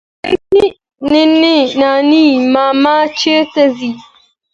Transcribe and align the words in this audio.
نانی 1.79 2.25
ماما 2.53 2.95
چيري 3.19 3.65
ځې؟ 3.77 3.91